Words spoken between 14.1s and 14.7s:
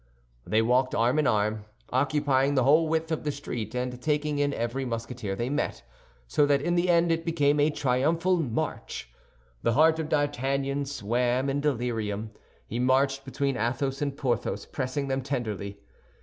Porthos,